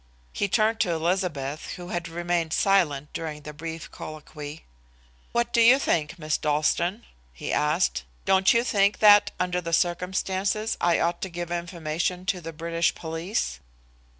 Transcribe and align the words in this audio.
He 0.33 0.47
turned 0.49 0.79
to 0.79 0.89
Elizabeth, 0.93 1.73
who 1.73 1.89
had 1.89 2.07
remained 2.09 2.53
silent 2.53 3.13
during 3.13 3.41
the 3.43 3.53
brief 3.53 3.91
colloquy. 3.91 4.65
"What 5.31 5.53
do 5.53 5.61
you 5.61 5.77
think, 5.77 6.17
Miss 6.17 6.39
Dalstan?" 6.39 7.03
he 7.31 7.53
asked. 7.53 8.03
"Don't 8.25 8.51
you 8.51 8.63
think 8.63 8.97
that, 8.97 9.29
under 9.39 9.61
the 9.61 9.73
circumstances, 9.73 10.75
I 10.81 10.99
ought 10.99 11.21
to 11.21 11.29
give 11.29 11.51
information 11.51 12.25
to 12.33 12.41
the 12.41 12.51
British 12.51 12.95
police?" 12.95 13.59